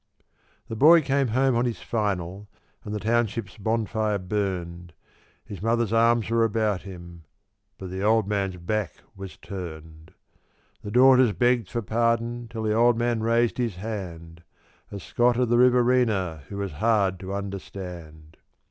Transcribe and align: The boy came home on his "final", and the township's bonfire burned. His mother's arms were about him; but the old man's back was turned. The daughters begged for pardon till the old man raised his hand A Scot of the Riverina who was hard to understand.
The 0.67 0.75
boy 0.75 1.01
came 1.03 1.27
home 1.27 1.55
on 1.55 1.65
his 1.65 1.79
"final", 1.83 2.47
and 2.83 2.91
the 2.91 2.99
township's 2.99 3.55
bonfire 3.57 4.17
burned. 4.17 4.93
His 5.45 5.61
mother's 5.61 5.93
arms 5.93 6.27
were 6.31 6.43
about 6.43 6.81
him; 6.81 7.23
but 7.77 7.91
the 7.91 8.01
old 8.01 8.27
man's 8.27 8.57
back 8.57 8.95
was 9.15 9.37
turned. 9.37 10.11
The 10.81 10.89
daughters 10.89 11.33
begged 11.33 11.69
for 11.69 11.83
pardon 11.83 12.47
till 12.47 12.63
the 12.63 12.73
old 12.73 12.97
man 12.97 13.21
raised 13.21 13.59
his 13.59 13.75
hand 13.75 14.41
A 14.91 14.99
Scot 14.99 15.37
of 15.37 15.49
the 15.49 15.59
Riverina 15.59 16.45
who 16.49 16.57
was 16.57 16.71
hard 16.71 17.19
to 17.19 17.35
understand. 17.35 18.37